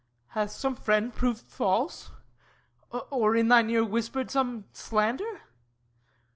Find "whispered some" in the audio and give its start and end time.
3.85-4.65